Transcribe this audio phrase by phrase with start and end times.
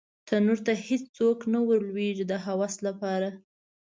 [0.27, 3.29] تنور ته هېڅوک نه ور لویږې د هوس لپاره